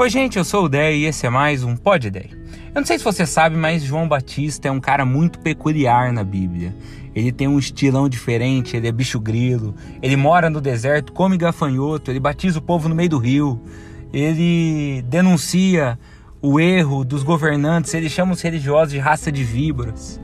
[0.00, 2.30] Oi, gente, eu sou o Dé e esse é mais um Pod Ideia.
[2.72, 6.22] Eu não sei se você sabe, mas João Batista é um cara muito peculiar na
[6.22, 6.72] Bíblia.
[7.16, 12.12] Ele tem um estilão diferente, ele é bicho grilo, ele mora no deserto, come gafanhoto,
[12.12, 13.60] ele batiza o povo no meio do rio,
[14.12, 15.98] ele denuncia
[16.40, 20.20] o erro dos governantes, ele chama os religiosos de raça de víboras.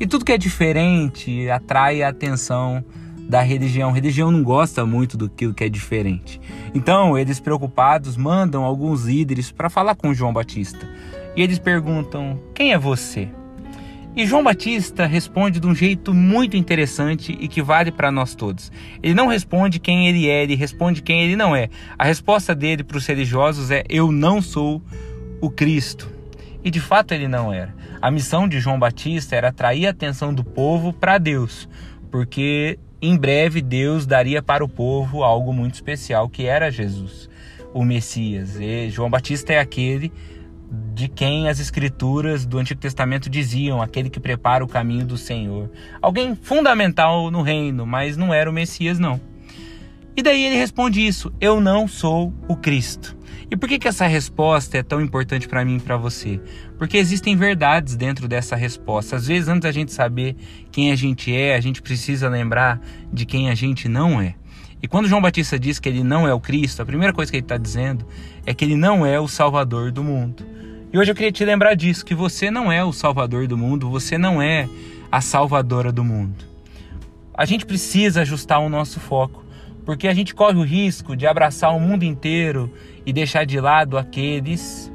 [0.00, 2.82] E tudo que é diferente atrai a atenção
[3.28, 3.90] da religião.
[3.90, 6.40] A religião não gosta muito do que é diferente.
[6.74, 10.88] Então, eles preocupados mandam alguns líderes para falar com João Batista.
[11.36, 13.28] E eles perguntam: "Quem é você?"
[14.18, 18.72] E João Batista responde de um jeito muito interessante e que vale para nós todos.
[19.00, 21.68] Ele não responde quem ele é, ele responde quem ele não é.
[21.96, 24.82] A resposta dele para os religiosos é: Eu não sou
[25.40, 26.08] o Cristo.
[26.64, 27.72] E de fato ele não era.
[28.02, 31.68] A missão de João Batista era atrair a atenção do povo para Deus,
[32.10, 37.28] porque em breve Deus daria para o povo algo muito especial, que era Jesus,
[37.72, 38.56] o Messias.
[38.60, 40.12] E João Batista é aquele
[40.94, 45.70] de quem as escrituras do Antigo Testamento diziam, aquele que prepara o caminho do Senhor.
[46.02, 49.20] Alguém fundamental no reino, mas não era o Messias não.
[50.16, 53.16] E daí ele responde isso: Eu não sou o Cristo.
[53.50, 56.38] E por que, que essa resposta é tão importante para mim e para você?
[56.76, 59.16] Porque existem verdades dentro dessa resposta.
[59.16, 60.36] Às vezes, antes da gente saber
[60.70, 64.34] quem a gente é, a gente precisa lembrar de quem a gente não é.
[64.82, 67.38] E quando João Batista diz que ele não é o Cristo, a primeira coisa que
[67.38, 68.06] ele está dizendo
[68.44, 70.44] é que ele não é o Salvador do mundo.
[70.92, 73.90] E hoje eu queria te lembrar disso, que você não é o Salvador do mundo,
[73.90, 74.68] você não é
[75.10, 76.44] a salvadora do mundo.
[77.34, 79.44] A gente precisa ajustar o nosso foco
[79.88, 82.70] porque a gente corre o risco de abraçar o mundo inteiro
[83.06, 84.92] e deixar de lado aqueles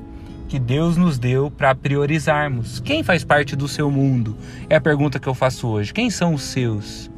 [0.47, 2.79] que Deus nos deu para priorizarmos.
[2.79, 4.37] Quem faz parte do seu mundo?
[4.69, 5.91] É a pergunta que eu faço hoje.
[5.91, 7.09] Quem são os seus?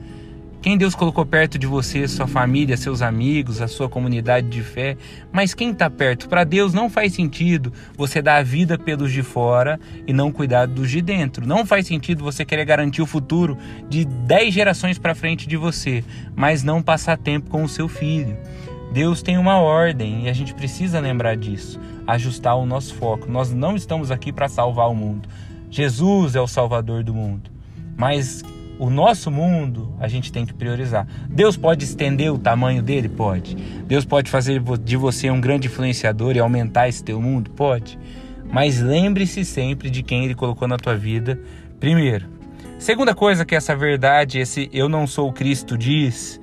[0.65, 4.97] Quem Deus colocou perto de você, sua família, seus amigos, a sua comunidade de fé,
[5.31, 6.27] mas quem está perto?
[6.27, 10.65] Para Deus não faz sentido você dar a vida pelos de fora e não cuidar
[10.65, 11.45] dos de dentro.
[11.45, 13.55] Não faz sentido você querer garantir o futuro
[13.87, 16.03] de 10 gerações para frente de você,
[16.35, 18.35] mas não passar tempo com o seu filho.
[18.91, 23.29] Deus tem uma ordem e a gente precisa lembrar disso, ajustar o nosso foco.
[23.29, 25.29] Nós não estamos aqui para salvar o mundo.
[25.69, 27.51] Jesus é o salvador do mundo.
[27.95, 28.41] Mas
[28.77, 31.07] o nosso mundo a gente tem que priorizar.
[31.29, 33.07] Deus pode estender o tamanho dele?
[33.09, 33.55] Pode.
[33.55, 37.51] Deus pode fazer de você um grande influenciador e aumentar esse teu mundo?
[37.51, 37.97] Pode.
[38.51, 41.39] Mas lembre-se sempre de quem ele colocou na tua vida
[41.79, 42.27] primeiro.
[42.77, 46.39] Segunda coisa que essa verdade, esse eu não sou o Cristo diz,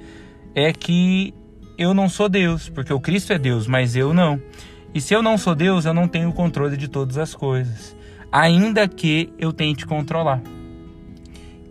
[0.55, 1.35] é que
[1.77, 4.41] eu não sou Deus, porque o Cristo é Deus, mas eu não.
[4.95, 7.97] E se eu não sou Deus, eu não tenho o controle de todas as coisas,
[8.31, 10.43] ainda que eu tente controlar.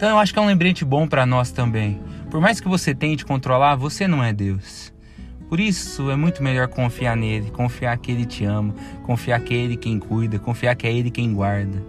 [0.01, 2.01] Então eu acho que é um lembrete bom para nós também.
[2.31, 4.91] Por mais que você tente controlar, você não é Deus.
[5.47, 8.73] Por isso é muito melhor confiar nele, confiar que ele te ama,
[9.03, 11.85] confiar que é ele quem cuida, confiar que é ele quem guarda.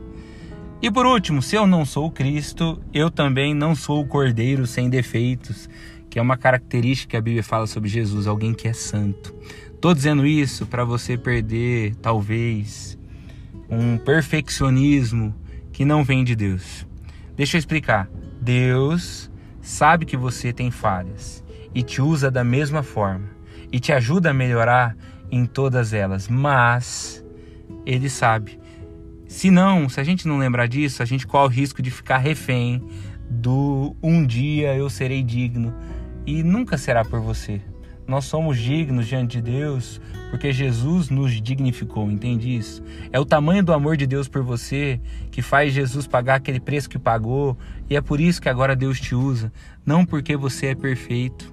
[0.83, 4.91] E por último, se eu não sou Cristo, eu também não sou o Cordeiro sem
[4.91, 5.67] defeitos,
[6.11, 9.35] que é uma característica que a Bíblia fala sobre Jesus, alguém que é santo.
[9.81, 12.99] Tô dizendo isso para você perder, talvez,
[13.71, 15.35] um perfeccionismo
[15.73, 16.92] que não vem de Deus.
[17.37, 18.09] Deixa eu explicar.
[18.41, 21.43] Deus sabe que você tem falhas
[21.75, 23.31] e te usa da mesma forma
[23.71, 24.97] e te ajuda a melhorar
[25.31, 27.25] em todas elas, mas
[27.87, 28.59] ele sabe.
[29.27, 32.19] Se não, se a gente não lembrar disso, a gente corre o risco de ficar
[32.19, 32.83] refém
[33.31, 35.75] do um dia eu serei digno
[36.27, 37.63] e nunca será por você.
[38.07, 42.83] Nós somos dignos diante de Deus porque Jesus nos dignificou, entende isso?
[43.13, 46.89] É o tamanho do amor de Deus por você que faz Jesus pagar aquele preço
[46.89, 47.57] que pagou
[47.89, 49.53] e é por isso que agora Deus te usa,
[49.85, 51.53] não porque você é perfeito.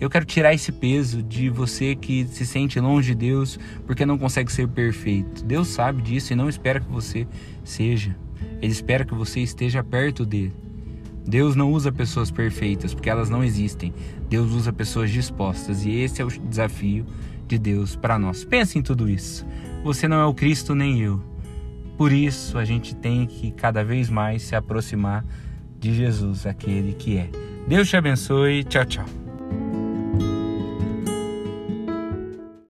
[0.00, 4.18] Eu quero tirar esse peso de você que se sente longe de Deus porque não
[4.18, 5.44] consegue ser perfeito.
[5.44, 7.26] Deus sabe disso e não espera que você
[7.64, 8.14] seja.
[8.60, 10.52] Ele espera que você esteja perto dele.
[11.26, 13.92] Deus não usa pessoas perfeitas, porque elas não existem.
[14.28, 17.06] Deus usa pessoas dispostas, e esse é o desafio
[17.46, 18.44] de Deus para nós.
[18.44, 19.46] Pense em tudo isso.
[19.82, 21.20] Você não é o Cristo nem eu.
[21.96, 25.24] Por isso, a gente tem que cada vez mais se aproximar
[25.78, 27.30] de Jesus, aquele que é.
[27.68, 28.64] Deus te abençoe.
[28.64, 29.23] Tchau, tchau.